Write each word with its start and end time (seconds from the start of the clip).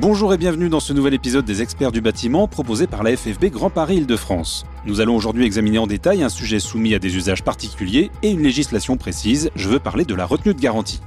Bonjour 0.00 0.32
et 0.32 0.38
bienvenue 0.38 0.70
dans 0.70 0.80
ce 0.80 0.94
nouvel 0.94 1.12
épisode 1.12 1.44
des 1.44 1.60
experts 1.60 1.92
du 1.92 2.00
bâtiment 2.00 2.48
proposé 2.48 2.86
par 2.86 3.02
la 3.02 3.14
FFB 3.14 3.50
Grand 3.50 3.68
Paris 3.68 3.96
Île-de-France. 3.96 4.64
Nous 4.86 5.02
allons 5.02 5.14
aujourd'hui 5.14 5.44
examiner 5.44 5.76
en 5.76 5.86
détail 5.86 6.22
un 6.22 6.30
sujet 6.30 6.58
soumis 6.58 6.94
à 6.94 6.98
des 6.98 7.16
usages 7.16 7.44
particuliers 7.44 8.10
et 8.22 8.30
une 8.30 8.42
législation 8.42 8.96
précise. 8.96 9.50
Je 9.56 9.68
veux 9.68 9.78
parler 9.78 10.06
de 10.06 10.14
la 10.14 10.24
retenue 10.24 10.54
de 10.54 10.58
garantie. 10.58 11.02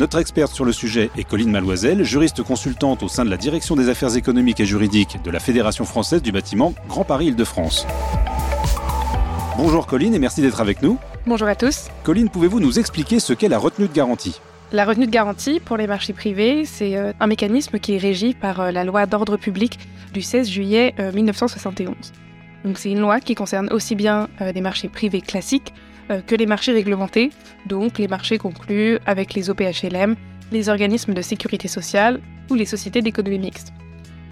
Notre 0.00 0.18
experte 0.18 0.52
sur 0.52 0.64
le 0.64 0.72
sujet 0.72 1.08
est 1.16 1.22
Colline 1.22 1.52
Maloisel, 1.52 2.02
juriste 2.02 2.42
consultante 2.42 3.04
au 3.04 3.08
sein 3.08 3.24
de 3.24 3.30
la 3.30 3.36
Direction 3.36 3.76
des 3.76 3.88
affaires 3.88 4.16
économiques 4.16 4.58
et 4.58 4.66
juridiques 4.66 5.18
de 5.22 5.30
la 5.30 5.38
Fédération 5.38 5.84
française 5.84 6.20
du 6.20 6.32
bâtiment 6.32 6.74
Grand 6.88 7.04
Paris 7.04 7.26
Île-de-France. 7.26 7.86
Bonjour 9.56 9.86
Colline 9.86 10.14
et 10.14 10.18
merci 10.18 10.42
d'être 10.42 10.60
avec 10.60 10.82
nous. 10.82 10.98
Bonjour 11.28 11.46
à 11.46 11.54
tous. 11.54 11.84
Colline, 12.02 12.28
pouvez-vous 12.28 12.58
nous 12.58 12.80
expliquer 12.80 13.20
ce 13.20 13.34
qu'est 13.34 13.48
la 13.48 13.58
retenue 13.58 13.86
de 13.86 13.94
garantie? 13.94 14.40
La 14.72 14.84
retenue 14.84 15.06
de 15.06 15.12
garantie 15.12 15.60
pour 15.60 15.76
les 15.76 15.86
marchés 15.86 16.12
privés, 16.12 16.64
c'est 16.64 16.96
euh, 16.96 17.12
un 17.20 17.28
mécanisme 17.28 17.78
qui 17.78 17.94
est 17.94 17.98
régi 17.98 18.34
par 18.34 18.60
euh, 18.60 18.70
la 18.72 18.82
loi 18.82 19.06
d'ordre 19.06 19.36
public 19.36 19.78
du 20.12 20.22
16 20.22 20.48
juillet 20.48 20.94
1971. 21.14 21.94
Euh, 21.94 22.66
donc 22.66 22.78
c'est 22.78 22.90
une 22.90 22.98
loi 22.98 23.20
qui 23.20 23.36
concerne 23.36 23.68
aussi 23.70 23.94
bien 23.94 24.28
des 24.40 24.60
marchés 24.60 24.88
privés 24.88 25.20
classiques 25.20 25.72
que 26.26 26.34
les 26.34 26.46
marchés 26.46 26.72
réglementés, 26.72 27.30
donc 27.66 27.98
les 27.98 28.08
marchés 28.08 28.38
conclus 28.38 28.98
avec 29.06 29.34
les 29.34 29.50
OPHLM, 29.50 30.16
les 30.50 30.68
organismes 30.68 31.14
de 31.14 31.22
sécurité 31.22 31.68
sociale 31.68 32.20
ou 32.50 32.54
les 32.54 32.64
sociétés 32.64 33.02
d'économie 33.02 33.38
mixte. 33.38 33.72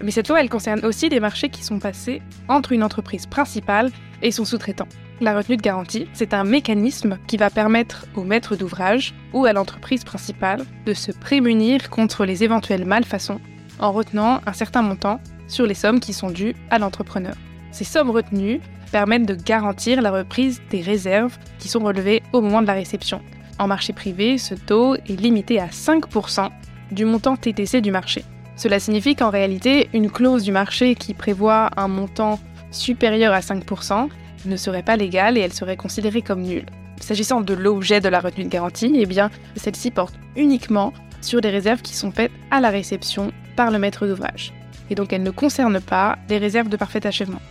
Mais 0.01 0.11
cette 0.11 0.27
loi, 0.27 0.41
elle 0.41 0.49
concerne 0.49 0.85
aussi 0.85 1.09
des 1.09 1.19
marchés 1.19 1.49
qui 1.49 1.63
sont 1.63 1.79
passés 1.79 2.21
entre 2.47 2.71
une 2.71 2.83
entreprise 2.83 3.25
principale 3.25 3.91
et 4.21 4.31
son 4.31 4.45
sous-traitant. 4.45 4.87
La 5.21 5.35
retenue 5.35 5.55
de 5.55 5.61
garantie, 5.61 6.07
c'est 6.13 6.33
un 6.33 6.43
mécanisme 6.43 7.17
qui 7.27 7.37
va 7.37 7.49
permettre 7.49 8.05
au 8.15 8.23
maître 8.23 8.55
d'ouvrage 8.55 9.13
ou 9.33 9.45
à 9.45 9.53
l'entreprise 9.53 10.03
principale 10.03 10.65
de 10.85 10.93
se 10.93 11.11
prémunir 11.11 11.89
contre 11.89 12.25
les 12.25 12.43
éventuelles 12.43 12.85
malfaçons 12.85 13.39
en 13.79 13.91
retenant 13.91 14.41
un 14.45 14.53
certain 14.53 14.81
montant 14.81 15.19
sur 15.47 15.65
les 15.65 15.73
sommes 15.73 15.99
qui 15.99 16.13
sont 16.13 16.31
dues 16.31 16.55
à 16.69 16.79
l'entrepreneur. 16.79 17.35
Ces 17.71 17.83
sommes 17.83 18.09
retenues 18.09 18.59
permettent 18.91 19.25
de 19.25 19.35
garantir 19.35 20.01
la 20.01 20.11
reprise 20.11 20.61
des 20.69 20.81
réserves 20.81 21.37
qui 21.59 21.67
sont 21.67 21.79
relevées 21.79 22.23
au 22.33 22.41
moment 22.41 22.61
de 22.61 22.67
la 22.67 22.73
réception. 22.73 23.21
En 23.57 23.67
marché 23.67 23.93
privé, 23.93 24.37
ce 24.37 24.53
taux 24.53 24.95
est 24.95 25.19
limité 25.19 25.59
à 25.59 25.67
5% 25.67 26.49
du 26.91 27.05
montant 27.05 27.35
TTC 27.35 27.81
du 27.81 27.91
marché. 27.91 28.23
Cela 28.55 28.79
signifie 28.79 29.15
qu'en 29.15 29.29
réalité, 29.29 29.89
une 29.93 30.09
clause 30.09 30.43
du 30.43 30.51
marché 30.51 30.95
qui 30.95 31.13
prévoit 31.13 31.69
un 31.77 31.87
montant 31.87 32.39
supérieur 32.71 33.33
à 33.33 33.39
5% 33.39 34.09
ne 34.45 34.57
serait 34.57 34.83
pas 34.83 34.95
légale 34.95 35.37
et 35.37 35.41
elle 35.41 35.53
serait 35.53 35.77
considérée 35.77 36.21
comme 36.21 36.41
nulle. 36.41 36.65
S'agissant 37.01 37.41
de 37.41 37.53
l'objet 37.53 37.99
de 37.99 38.09
la 38.09 38.19
retenue 38.19 38.45
de 38.45 38.49
garantie, 38.49 38.93
eh 38.95 39.05
bien, 39.05 39.29
celle-ci 39.55 39.91
porte 39.91 40.15
uniquement 40.35 40.93
sur 41.21 41.41
des 41.41 41.49
réserves 41.49 41.81
qui 41.81 41.95
sont 41.95 42.11
faites 42.11 42.31
à 42.51 42.61
la 42.61 42.69
réception 42.69 43.31
par 43.55 43.71
le 43.71 43.79
maître 43.79 44.07
d'ouvrage. 44.07 44.53
Et 44.89 44.95
donc 44.95 45.11
elle 45.11 45.23
ne 45.23 45.31
concerne 45.31 45.79
pas 45.81 46.17
les 46.29 46.37
réserves 46.37 46.69
de 46.69 46.77
parfait 46.77 47.05
achèvement. 47.05 47.41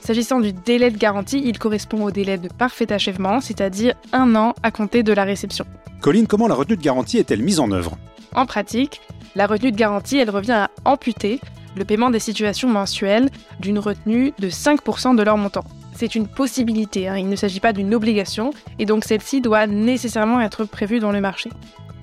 S'agissant 0.00 0.40
du 0.40 0.52
délai 0.52 0.90
de 0.90 0.98
garantie, 0.98 1.42
il 1.44 1.58
correspond 1.58 2.04
au 2.04 2.10
délai 2.10 2.36
de 2.36 2.48
parfait 2.48 2.92
achèvement, 2.92 3.40
c'est-à-dire 3.40 3.94
un 4.12 4.34
an 4.34 4.54
à 4.62 4.70
compter 4.70 5.02
de 5.02 5.12
la 5.12 5.24
réception. 5.24 5.64
Colline, 6.00 6.26
comment 6.26 6.48
la 6.48 6.54
retenue 6.54 6.76
de 6.76 6.82
garantie 6.82 7.18
est-elle 7.18 7.42
mise 7.42 7.60
en 7.60 7.70
œuvre? 7.70 7.96
En 8.34 8.44
pratique, 8.46 9.00
la 9.36 9.46
retenue 9.46 9.72
de 9.72 9.76
garantie, 9.76 10.18
elle 10.18 10.30
revient 10.30 10.52
à 10.52 10.70
amputer 10.84 11.40
le 11.76 11.84
paiement 11.84 12.10
des 12.10 12.18
situations 12.18 12.68
mensuelles 12.68 13.30
d'une 13.60 13.78
retenue 13.78 14.32
de 14.38 14.50
5% 14.50 15.16
de 15.16 15.22
leur 15.22 15.38
montant 15.38 15.64
c'est 15.94 16.16
une 16.16 16.26
possibilité, 16.26 17.08
hein. 17.08 17.16
il 17.16 17.28
ne 17.28 17.36
s'agit 17.36 17.60
pas 17.60 17.72
d'une 17.72 17.94
obligation, 17.94 18.52
et 18.80 18.86
donc 18.86 19.04
celle-ci 19.04 19.40
doit 19.40 19.66
nécessairement 19.66 20.40
être 20.40 20.64
prévue 20.64 20.98
dans 20.98 21.12
le 21.12 21.20
marché. 21.20 21.50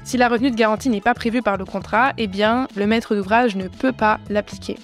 Si 0.04 0.18
la 0.18 0.30
retenue 0.30 0.52
de 0.52 0.56
garantie 0.56 0.90
n'est 0.90 1.02
pas 1.02 1.14
prévue 1.14 1.42
par 1.42 1.58
le 1.58 1.66
contrat, 1.66 2.14
eh 2.18 2.28
bien, 2.28 2.68
le 2.78 2.88
maître 2.88 3.14
d'ouvrage 3.14 3.58
ne 3.58 3.68
peut 3.68 3.92
pas 3.92 4.20
l'appliquer. 4.30 4.78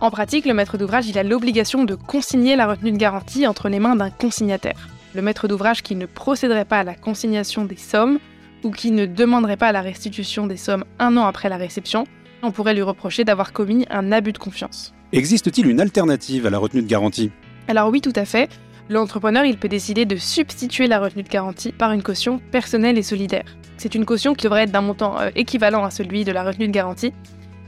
En 0.00 0.10
pratique, 0.10 0.46
le 0.46 0.54
maître 0.54 0.78
d'ouvrage 0.78 1.08
il 1.08 1.18
a 1.18 1.22
l'obligation 1.22 1.84
de 1.84 1.94
consigner 1.94 2.56
la 2.56 2.66
retenue 2.66 2.92
de 2.92 2.96
garantie 2.96 3.46
entre 3.46 3.68
les 3.68 3.80
mains 3.80 3.96
d'un 3.96 4.10
consignataire. 4.10 4.88
Le 5.14 5.22
maître 5.22 5.48
d'ouvrage 5.48 5.82
qui 5.82 5.96
ne 5.96 6.06
procéderait 6.06 6.64
pas 6.64 6.78
à 6.78 6.84
la 6.84 6.94
consignation 6.94 7.64
des 7.64 7.76
sommes 7.76 8.18
ou 8.64 8.70
qui 8.70 8.90
ne 8.90 9.06
demanderait 9.06 9.56
pas 9.56 9.72
la 9.72 9.82
restitution 9.82 10.46
des 10.46 10.56
sommes 10.56 10.84
un 10.98 11.16
an 11.16 11.24
après 11.24 11.48
la 11.48 11.56
réception, 11.56 12.06
on 12.42 12.50
pourrait 12.50 12.74
lui 12.74 12.82
reprocher 12.82 13.24
d'avoir 13.24 13.52
commis 13.52 13.86
un 13.90 14.10
abus 14.12 14.32
de 14.32 14.38
confiance. 14.38 14.94
Existe-t-il 15.12 15.68
une 15.68 15.80
alternative 15.80 16.46
à 16.46 16.50
la 16.50 16.58
retenue 16.58 16.82
de 16.82 16.88
garantie? 16.88 17.30
Alors 17.68 17.90
oui, 17.90 18.00
tout 18.00 18.12
à 18.16 18.24
fait. 18.24 18.50
L'entrepreneur, 18.90 19.44
il 19.44 19.56
peut 19.56 19.68
décider 19.68 20.04
de 20.04 20.16
substituer 20.16 20.86
la 20.86 20.98
retenue 20.98 21.22
de 21.22 21.28
garantie 21.28 21.72
par 21.72 21.92
une 21.92 22.02
caution 22.02 22.40
personnelle 22.50 22.98
et 22.98 23.02
solidaire. 23.02 23.56
C'est 23.76 23.94
une 23.94 24.04
caution 24.04 24.34
qui 24.34 24.44
devrait 24.44 24.64
être 24.64 24.72
d'un 24.72 24.82
montant 24.82 25.18
euh, 25.18 25.30
équivalent 25.36 25.84
à 25.84 25.90
celui 25.90 26.24
de 26.24 26.32
la 26.32 26.42
retenue 26.42 26.66
de 26.66 26.72
garantie 26.72 27.12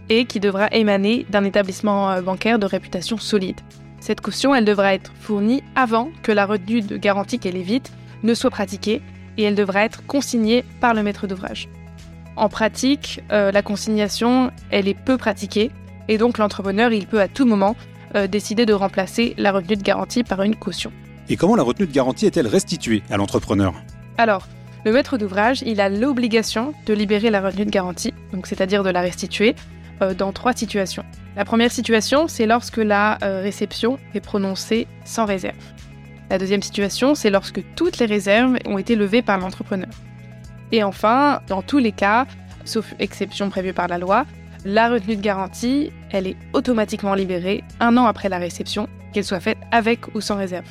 et 0.08 0.24
qui 0.24 0.40
devra 0.40 0.68
émaner 0.68 1.26
d'un 1.30 1.44
établissement 1.44 2.10
euh, 2.10 2.20
bancaire 2.20 2.58
de 2.58 2.66
réputation 2.66 3.16
solide. 3.16 3.60
Cette 4.00 4.20
caution, 4.20 4.54
elle 4.54 4.64
devra 4.64 4.94
être 4.94 5.12
fournie 5.20 5.62
avant 5.74 6.10
que 6.22 6.32
la 6.32 6.46
retenue 6.46 6.82
de 6.82 6.96
garantie 6.96 7.38
qu'elle 7.38 7.56
évite 7.56 7.92
ne 8.22 8.34
soit 8.34 8.50
pratiquée 8.50 9.00
et 9.36 9.44
elle 9.44 9.54
devra 9.54 9.84
être 9.84 10.04
consignée 10.06 10.64
par 10.80 10.94
le 10.94 11.02
maître 11.02 11.26
d'ouvrage. 11.26 11.68
En 12.36 12.50
pratique, 12.50 13.22
euh, 13.32 13.50
la 13.50 13.62
consignation, 13.62 14.50
elle 14.70 14.88
est 14.88 14.94
peu 14.94 15.16
pratiquée 15.16 15.70
et 16.08 16.18
donc 16.18 16.38
l'entrepreneur, 16.38 16.92
il 16.92 17.06
peut 17.06 17.20
à 17.20 17.28
tout 17.28 17.46
moment 17.46 17.76
euh, 18.14 18.26
décider 18.26 18.66
de 18.66 18.74
remplacer 18.74 19.34
la 19.38 19.52
retenue 19.52 19.76
de 19.76 19.82
garantie 19.82 20.22
par 20.22 20.42
une 20.42 20.54
caution. 20.54 20.92
Et 21.28 21.36
comment 21.36 21.56
la 21.56 21.62
retenue 21.62 21.86
de 21.86 21.92
garantie 21.92 22.26
est-elle 22.26 22.46
restituée 22.46 23.02
à 23.10 23.16
l'entrepreneur? 23.16 23.74
Alors, 24.18 24.46
le 24.84 24.92
maître 24.92 25.16
d'ouvrage, 25.18 25.62
il 25.66 25.80
a 25.80 25.88
l'obligation 25.88 26.74
de 26.84 26.94
libérer 26.94 27.30
la 27.30 27.40
retenue 27.40 27.64
de 27.64 27.70
garantie, 27.70 28.12
donc 28.32 28.46
c'est-à-dire 28.46 28.84
de 28.84 28.90
la 28.90 29.00
restituer, 29.00 29.56
euh, 30.02 30.14
dans 30.14 30.32
trois 30.32 30.52
situations. 30.52 31.04
La 31.36 31.44
première 31.44 31.72
situation, 31.72 32.28
c'est 32.28 32.46
lorsque 32.46 32.78
la 32.78 33.18
réception 33.20 33.98
est 34.14 34.20
prononcée 34.20 34.86
sans 35.04 35.26
réserve. 35.26 35.56
La 36.30 36.38
deuxième 36.38 36.62
situation, 36.62 37.14
c'est 37.14 37.30
lorsque 37.30 37.62
toutes 37.76 37.98
les 37.98 38.06
réserves 38.06 38.56
ont 38.66 38.78
été 38.78 38.96
levées 38.96 39.22
par 39.22 39.38
l'entrepreneur. 39.38 39.90
Et 40.72 40.82
enfin, 40.82 41.40
dans 41.48 41.62
tous 41.62 41.78
les 41.78 41.92
cas, 41.92 42.26
sauf 42.64 42.94
exception 42.98 43.48
prévue 43.48 43.72
par 43.72 43.88
la 43.88 43.98
loi, 43.98 44.26
la 44.64 44.88
retenue 44.88 45.16
de 45.16 45.20
garantie, 45.20 45.92
elle 46.10 46.26
est 46.26 46.36
automatiquement 46.52 47.14
libérée 47.14 47.62
un 47.78 47.96
an 47.96 48.06
après 48.06 48.28
la 48.28 48.38
réception, 48.38 48.88
qu'elle 49.12 49.24
soit 49.24 49.40
faite 49.40 49.58
avec 49.70 50.14
ou 50.14 50.20
sans 50.20 50.36
réserve. 50.36 50.66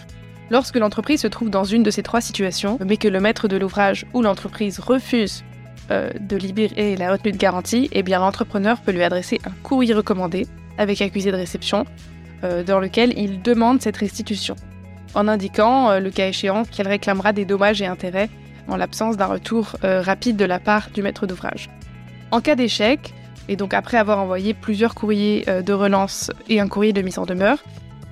Lorsque 0.52 0.76
l'entreprise 0.76 1.22
se 1.22 1.28
trouve 1.28 1.50
dans 1.50 1.64
une 1.64 1.84
de 1.84 1.90
ces 1.90 2.04
trois 2.04 2.22
situations, 2.22 2.78
mais 2.86 2.98
que 2.98 3.08
le 3.08 3.20
maître 3.20 3.48
de 3.48 3.58
l'ouvrage 3.58 4.06
ou 4.14 4.22
l'entreprise 4.22 4.80
refuse 4.80 5.44
euh, 5.92 6.10
de 6.20 6.36
libérer 6.36 6.96
la 6.98 7.12
retenue 7.12 7.32
de 7.32 7.38
garantie, 7.38 7.90
eh 7.94 8.04
bien 8.04 8.20
l'entrepreneur 8.20 8.80
peut 8.82 8.92
lui 8.92 9.04
adresser 9.04 9.40
un 9.46 9.54
courrier 9.64 9.94
recommandé 9.94 10.46
avec 10.78 11.02
accusé 11.02 11.32
de 11.32 11.38
réception 11.38 11.86
euh, 12.44 12.64
dans 12.64 12.80
lequel 12.80 13.18
il 13.18 13.42
demande 13.42 13.82
cette 13.82 13.98
restitution, 13.98 14.56
en 15.16 15.28
indiquant, 15.28 15.90
euh, 15.90 16.00
le 16.00 16.12
cas 16.12 16.28
échéant, 16.28 16.64
qu'elle 16.64 16.88
réclamera 16.88 17.34
des 17.34 17.46
dommages 17.46 17.82
et 17.82 17.88
intérêts 17.88 18.30
en 18.68 18.78
l'absence 18.78 19.16
d'un 19.16 19.28
retour 19.28 19.76
rapide 19.84 20.38
de 20.38 20.46
la 20.46 20.58
part 20.58 20.90
du 20.92 21.04
maître 21.04 21.28
d'ouvrage. 21.28 21.70
En 22.32 22.42
cas 22.42 22.56
d'échec, 22.56 23.14
et 23.48 23.56
donc 23.56 23.74
après 23.74 23.98
avoir 23.98 24.20
envoyé 24.20 24.54
plusieurs 24.54 24.96
courriers 24.96 25.46
euh, 25.48 25.62
de 25.62 25.74
relance 25.74 26.32
et 26.50 26.60
un 26.60 26.68
courrier 26.68 26.94
de 26.94 27.02
mise 27.02 27.20
en 27.20 27.26
demeure, 27.26 27.64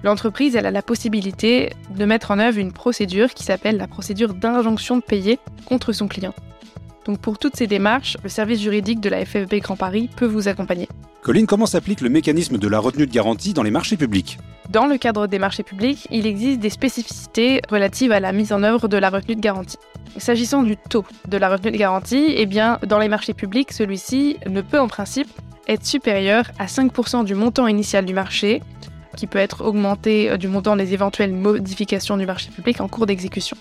l'entreprise 0.04 0.56
a 0.56 0.62
la 0.62 0.82
possibilité 0.82 1.72
de 1.96 2.06
mettre 2.06 2.32
en 2.32 2.40
œuvre 2.40 2.60
une 2.60 2.72
procédure 2.72 3.34
qui 3.34 3.44
s'appelle 3.44 3.78
la 3.78 3.88
procédure 3.88 4.34
d'injonction 4.34 4.98
de 4.98 5.02
payer 5.02 5.40
contre 5.66 5.92
son 5.92 6.08
client. 6.08 6.34
Donc 7.06 7.20
pour 7.20 7.38
toutes 7.38 7.56
ces 7.56 7.68
démarches, 7.68 8.18
le 8.24 8.30
service 8.30 8.62
juridique 8.62 9.02
de 9.02 9.10
la 9.10 9.26
FFB 9.26 9.56
Grand 9.56 9.76
Paris 9.76 10.10
peut 10.16 10.26
vous 10.26 10.48
accompagner. 10.48 10.88
Colline, 11.22 11.48
comment 11.48 11.66
s'applique 11.66 12.02
le 12.02 12.10
mécanisme 12.10 12.58
de 12.58 12.68
la 12.68 12.80
retenue 12.80 13.08
de 13.08 13.12
garantie 13.12 13.54
dans 13.54 13.64
les 13.64 13.72
marchés 13.72 13.98
publics? 13.98 14.38
Dans 14.70 14.86
le 14.86 14.98
cadre 14.98 15.28
des 15.28 15.40
marchés 15.40 15.64
publics, 15.64 16.08
il 16.10 16.26
existe 16.26 16.60
des 16.60 16.70
spécificités 16.70 17.62
relatives 17.70 18.12
à 18.12 18.20
la 18.20 18.32
mise 18.32 18.54
en 18.54 18.64
œuvre 18.64 18.88
de 18.88 18.98
la 18.98 19.10
retenue 19.10 19.36
de 19.36 19.42
garantie. 19.42 19.78
S'agissant 20.18 20.64
du 20.64 20.78
taux 20.78 21.06
de 21.28 21.38
la 21.38 21.50
retenue 21.50 21.72
de 21.72 21.78
garantie, 21.78 22.34
eh 22.38 22.46
dans 22.86 23.00
les 23.00 23.10
marchés 23.10 23.34
publics, 23.34 23.72
celui-ci 23.72 24.38
ne 24.48 24.62
peut 24.62 24.80
en 24.80 24.88
principe 24.88 25.28
être 25.68 25.86
supérieur 25.86 26.52
à 26.60 26.66
5% 26.66 27.26
du 27.26 27.36
montant 27.36 27.68
initial 27.68 28.06
du 28.06 28.14
marché, 28.14 28.62
qui 29.16 29.28
peut 29.28 29.40
être 29.40 29.64
augmenté 29.64 30.30
euh, 30.30 30.38
du 30.38 30.48
montant 30.48 30.76
des 30.76 30.94
éventuelles 30.94 31.34
modifications 31.34 32.18
du 32.18 32.26
marché 32.26 32.50
public 32.52 32.82
en 32.82 32.88
cours 32.88 33.06
d'exécution. 33.06 33.58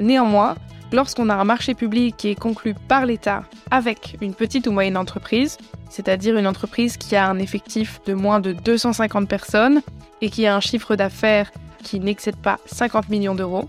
Néanmoins, 0.00 0.56
lorsqu'on 0.92 1.28
a 1.28 1.34
un 1.34 1.44
marché 1.44 1.74
public 1.74 2.16
qui 2.16 2.28
est 2.28 2.38
conclu 2.38 2.74
par 2.74 3.06
l'État 3.06 3.44
avec 3.70 4.16
une 4.20 4.34
petite 4.34 4.66
ou 4.66 4.72
moyenne 4.72 4.96
entreprise, 4.96 5.58
c'est-à-dire 5.88 6.36
une 6.36 6.46
entreprise 6.46 6.96
qui 6.96 7.16
a 7.16 7.28
un 7.28 7.38
effectif 7.38 8.00
de 8.06 8.14
moins 8.14 8.40
de 8.40 8.52
250 8.52 9.28
personnes 9.28 9.82
et 10.20 10.30
qui 10.30 10.46
a 10.46 10.54
un 10.54 10.60
chiffre 10.60 10.96
d'affaires 10.96 11.50
qui 11.82 12.00
n'excède 12.00 12.36
pas 12.36 12.58
50 12.66 13.08
millions 13.08 13.34
d'euros, 13.34 13.68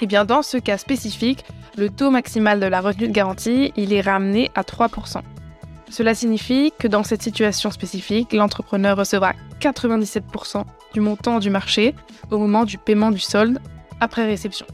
eh 0.00 0.06
bien 0.06 0.24
dans 0.24 0.42
ce 0.42 0.56
cas 0.56 0.78
spécifique, 0.78 1.44
le 1.76 1.90
taux 1.90 2.10
maximal 2.10 2.60
de 2.60 2.66
la 2.66 2.80
retenue 2.80 3.08
de 3.08 3.12
garantie, 3.12 3.72
il 3.76 3.92
est 3.92 4.00
ramené 4.00 4.50
à 4.54 4.62
3%. 4.62 5.20
Cela 5.90 6.14
signifie 6.14 6.72
que 6.78 6.88
dans 6.88 7.02
cette 7.02 7.22
situation 7.22 7.70
spécifique, 7.70 8.32
l'entrepreneur 8.32 8.96
recevra 8.96 9.34
97% 9.60 10.64
du 10.94 11.00
montant 11.00 11.38
du 11.38 11.50
marché 11.50 11.94
au 12.30 12.38
moment 12.38 12.64
du 12.64 12.78
paiement 12.78 13.10
du 13.10 13.18
solde 13.18 13.58
après 14.00 14.24
réception. 14.24 14.66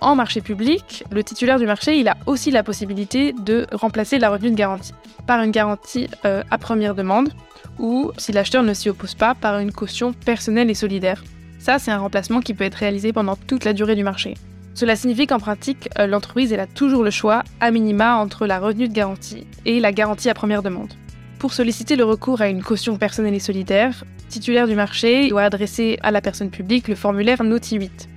En 0.00 0.14
marché 0.14 0.40
public, 0.40 1.02
le 1.10 1.24
titulaire 1.24 1.58
du 1.58 1.66
marché, 1.66 2.06
a 2.06 2.16
aussi 2.26 2.52
la 2.52 2.62
possibilité 2.62 3.32
de 3.32 3.66
remplacer 3.72 4.18
la 4.18 4.30
retenue 4.30 4.50
de 4.50 4.56
garantie 4.56 4.92
par 5.26 5.42
une 5.42 5.50
garantie 5.50 6.08
euh, 6.24 6.44
à 6.50 6.58
première 6.58 6.94
demande 6.94 7.30
ou, 7.78 8.12
si 8.16 8.32
l'acheteur 8.32 8.62
ne 8.62 8.74
s'y 8.74 8.88
oppose 8.88 9.14
pas, 9.14 9.34
par 9.34 9.58
une 9.58 9.72
caution 9.72 10.12
personnelle 10.12 10.70
et 10.70 10.74
solidaire. 10.74 11.24
Ça, 11.58 11.78
c'est 11.78 11.90
un 11.90 11.98
remplacement 11.98 12.40
qui 12.40 12.54
peut 12.54 12.64
être 12.64 12.76
réalisé 12.76 13.12
pendant 13.12 13.34
toute 13.34 13.64
la 13.64 13.72
durée 13.72 13.96
du 13.96 14.04
marché. 14.04 14.34
Cela 14.74 14.94
signifie 14.94 15.26
qu'en 15.26 15.40
pratique, 15.40 15.88
euh, 15.98 16.06
l'entreprise 16.06 16.52
a 16.52 16.66
toujours 16.66 17.02
le 17.02 17.10
choix, 17.10 17.42
à 17.60 17.72
minima, 17.72 18.16
entre 18.16 18.46
la 18.46 18.60
retenue 18.60 18.88
de 18.88 18.94
garantie 18.94 19.46
et 19.64 19.80
la 19.80 19.90
garantie 19.90 20.30
à 20.30 20.34
première 20.34 20.62
demande. 20.62 20.92
Pour 21.40 21.52
solliciter 21.52 21.96
le 21.96 22.04
recours 22.04 22.40
à 22.40 22.48
une 22.48 22.62
caution 22.62 22.96
personnelle 22.96 23.34
et 23.34 23.40
solidaire, 23.40 24.04
titulaire 24.28 24.68
du 24.68 24.76
marché 24.76 25.28
doit 25.28 25.42
adresser 25.42 25.98
à 26.02 26.12
la 26.12 26.20
personne 26.20 26.50
publique 26.50 26.86
le 26.86 26.94
formulaire 26.94 27.42
NOTI 27.42 27.78
8. 27.78 28.08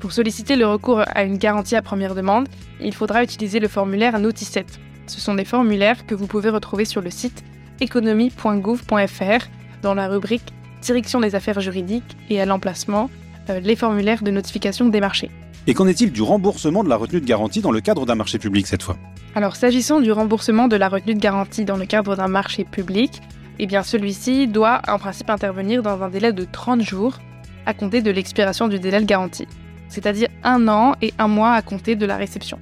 Pour 0.00 0.12
solliciter 0.12 0.56
le 0.56 0.66
recours 0.66 1.02
à 1.06 1.24
une 1.24 1.38
garantie 1.38 1.74
à 1.74 1.82
première 1.82 2.14
demande, 2.14 2.48
il 2.80 2.94
faudra 2.94 3.22
utiliser 3.22 3.60
le 3.60 3.68
formulaire 3.68 4.18
NOTI 4.18 4.44
7. 4.44 4.80
Ce 5.06 5.20
sont 5.20 5.34
des 5.34 5.44
formulaires 5.44 6.04
que 6.06 6.14
vous 6.14 6.26
pouvez 6.26 6.50
retrouver 6.50 6.84
sur 6.84 7.00
le 7.00 7.10
site 7.10 7.44
économie.gouv.fr 7.80 9.46
dans 9.82 9.94
la 9.94 10.08
rubrique 10.08 10.52
Direction 10.82 11.20
des 11.20 11.34
affaires 11.34 11.60
juridiques 11.60 12.16
et 12.28 12.40
à 12.40 12.46
l'emplacement 12.46 13.10
euh, 13.48 13.60
les 13.60 13.74
formulaires 13.74 14.22
de 14.22 14.30
notification 14.30 14.88
des 14.88 15.00
marchés. 15.00 15.30
Et 15.66 15.74
qu'en 15.74 15.86
est-il 15.86 16.12
du 16.12 16.22
remboursement 16.22 16.84
de 16.84 16.88
la 16.88 16.96
retenue 16.96 17.20
de 17.20 17.26
garantie 17.26 17.60
dans 17.60 17.72
le 17.72 17.80
cadre 17.80 18.06
d'un 18.06 18.14
marché 18.14 18.38
public 18.38 18.66
cette 18.66 18.82
fois? 18.82 18.96
Alors 19.34 19.56
s'agissant 19.56 20.00
du 20.00 20.12
remboursement 20.12 20.68
de 20.68 20.76
la 20.76 20.88
retenue 20.88 21.14
de 21.14 21.20
garantie 21.20 21.64
dans 21.64 21.76
le 21.76 21.86
cadre 21.86 22.16
d'un 22.16 22.28
marché 22.28 22.64
public, 22.64 23.22
eh 23.58 23.66
bien 23.66 23.82
celui-ci 23.82 24.46
doit 24.46 24.82
en 24.86 24.98
principe 24.98 25.30
intervenir 25.30 25.82
dans 25.82 26.02
un 26.02 26.08
délai 26.10 26.32
de 26.32 26.44
30 26.44 26.82
jours 26.82 27.18
à 27.64 27.74
compter 27.74 28.02
de 28.02 28.10
l'expiration 28.10 28.68
du 28.68 28.78
délai 28.78 29.00
de 29.00 29.06
garantie, 29.06 29.48
c'est-à-dire 29.88 30.28
un 30.42 30.68
an 30.68 30.94
et 31.02 31.12
un 31.18 31.28
mois 31.28 31.52
à 31.52 31.62
compter 31.62 31.96
de 31.96 32.06
la 32.06 32.16
réception. 32.16 32.58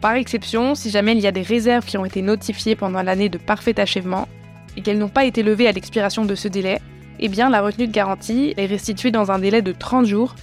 Par 0.00 0.14
exception, 0.14 0.74
si 0.74 0.90
jamais 0.90 1.12
il 1.12 1.20
y 1.20 1.26
a 1.26 1.32
des 1.32 1.42
réserves 1.42 1.84
qui 1.84 1.98
ont 1.98 2.04
été 2.04 2.22
notifiées 2.22 2.76
pendant 2.76 3.02
l'année 3.02 3.28
de 3.28 3.38
parfait 3.38 3.78
achèvement 3.80 4.28
et 4.76 4.82
qu'elles 4.82 4.98
n'ont 4.98 5.08
pas 5.08 5.24
été 5.24 5.42
levées 5.42 5.68
à 5.68 5.72
l'expiration 5.72 6.24
de 6.24 6.34
ce 6.34 6.48
délai, 6.48 6.80
eh 7.18 7.28
bien 7.28 7.48
la 7.48 7.62
retenue 7.62 7.86
de 7.86 7.92
garantie 7.92 8.54
est 8.56 8.66
restituée 8.66 9.10
dans 9.10 9.30
un 9.30 9.38
délai 9.38 9.62
de 9.62 9.72
30 9.72 10.06
jours 10.06 10.34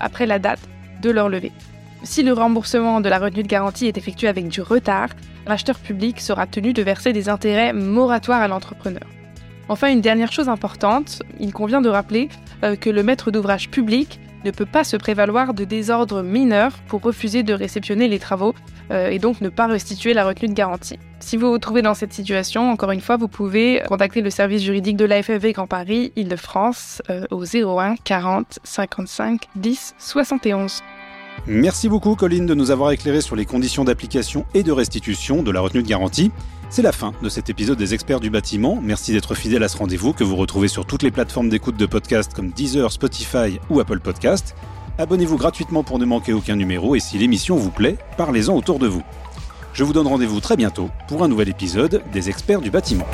après 0.00 0.26
la 0.26 0.38
date 0.38 0.60
de 1.02 1.10
leur 1.10 1.28
levée. 1.28 1.52
Si 2.04 2.22
le 2.22 2.32
remboursement 2.32 3.00
de 3.00 3.08
la 3.08 3.18
retenue 3.18 3.42
de 3.42 3.48
garantie 3.48 3.86
est 3.86 3.98
effectué 3.98 4.28
avec 4.28 4.48
du 4.48 4.60
retard, 4.60 5.10
l'acheteur 5.46 5.78
public 5.78 6.20
sera 6.20 6.46
tenu 6.46 6.72
de 6.72 6.82
verser 6.82 7.12
des 7.12 7.28
intérêts 7.28 7.72
moratoires 7.72 8.42
à 8.42 8.48
l'entrepreneur. 8.48 9.06
Enfin, 9.68 9.92
une 9.92 10.00
dernière 10.00 10.32
chose 10.32 10.48
importante, 10.48 11.22
il 11.38 11.52
convient 11.52 11.80
de 11.80 11.88
rappeler 11.88 12.28
euh, 12.64 12.76
que 12.76 12.90
le 12.90 13.02
maître 13.02 13.30
d'ouvrage 13.30 13.70
public 13.70 14.18
ne 14.44 14.50
peut 14.50 14.66
pas 14.66 14.84
se 14.84 14.96
prévaloir 14.96 15.54
de 15.54 15.64
désordres 15.64 16.22
mineurs 16.22 16.72
pour 16.88 17.02
refuser 17.02 17.42
de 17.42 17.52
réceptionner 17.52 18.08
les 18.08 18.18
travaux 18.18 18.54
euh, 18.90 19.08
et 19.08 19.18
donc 19.18 19.40
ne 19.40 19.48
pas 19.48 19.66
restituer 19.66 20.14
la 20.14 20.24
retenue 20.24 20.48
de 20.48 20.54
garantie. 20.54 20.98
Si 21.20 21.36
vous 21.36 21.50
vous 21.50 21.58
trouvez 21.58 21.82
dans 21.82 21.94
cette 21.94 22.12
situation, 22.12 22.70
encore 22.70 22.90
une 22.90 23.00
fois, 23.00 23.16
vous 23.16 23.28
pouvez 23.28 23.82
contacter 23.86 24.20
le 24.20 24.30
service 24.30 24.62
juridique 24.62 24.96
de 24.96 25.04
l'AFV 25.04 25.52
Grand 25.52 25.68
Paris, 25.68 26.12
Île-de-France, 26.16 27.00
euh, 27.10 27.26
au 27.30 27.44
01 27.44 27.94
40 28.04 28.58
55 28.64 29.46
10 29.54 29.94
71. 29.98 30.82
Merci 31.48 31.88
beaucoup 31.88 32.14
Colline 32.14 32.46
de 32.46 32.54
nous 32.54 32.70
avoir 32.70 32.92
éclairé 32.92 33.20
sur 33.20 33.34
les 33.34 33.46
conditions 33.46 33.82
d'application 33.82 34.46
et 34.54 34.62
de 34.62 34.70
restitution 34.70 35.42
de 35.42 35.50
la 35.50 35.60
retenue 35.60 35.82
de 35.82 35.88
garantie. 35.88 36.30
C'est 36.70 36.82
la 36.82 36.92
fin 36.92 37.12
de 37.20 37.28
cet 37.28 37.50
épisode 37.50 37.76
des 37.76 37.94
experts 37.94 38.20
du 38.20 38.30
bâtiment. 38.30 38.78
Merci 38.80 39.12
d'être 39.12 39.34
fidèle 39.34 39.64
à 39.64 39.68
ce 39.68 39.76
rendez-vous 39.76 40.12
que 40.12 40.22
vous 40.22 40.36
retrouvez 40.36 40.68
sur 40.68 40.86
toutes 40.86 41.02
les 41.02 41.10
plateformes 41.10 41.48
d'écoute 41.48 41.76
de 41.76 41.86
podcasts 41.86 42.32
comme 42.32 42.50
Deezer, 42.50 42.92
Spotify 42.92 43.58
ou 43.70 43.80
Apple 43.80 43.98
Podcast. 43.98 44.54
Abonnez-vous 44.98 45.36
gratuitement 45.36 45.82
pour 45.82 45.98
ne 45.98 46.04
manquer 46.04 46.32
aucun 46.32 46.54
numéro 46.54 46.94
et 46.94 47.00
si 47.00 47.18
l'émission 47.18 47.56
vous 47.56 47.70
plaît, 47.70 47.96
parlez-en 48.16 48.54
autour 48.54 48.78
de 48.78 48.86
vous. 48.86 49.02
Je 49.74 49.82
vous 49.82 49.92
donne 49.92 50.06
rendez-vous 50.06 50.40
très 50.40 50.56
bientôt 50.56 50.90
pour 51.08 51.24
un 51.24 51.28
nouvel 51.28 51.48
épisode 51.48 52.02
des 52.12 52.28
experts 52.28 52.60
du 52.60 52.70
bâtiment. 52.70 53.06